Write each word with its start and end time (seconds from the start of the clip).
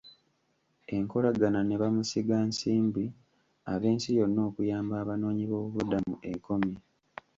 Enkolagana 0.95 1.59
ne 1.63 1.75
bamusiga 1.81 2.37
nsimbi 2.49 3.05
ab'ensi 3.73 4.09
yonna 4.19 4.41
okuyamba 4.49 4.95
abanoonyi 5.03 5.43
b'obubuddamu 5.49 6.15
ekomye. 6.31 6.77